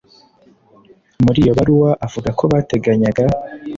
[1.23, 3.23] Muri iyo baruwa avuga ko bateganyaga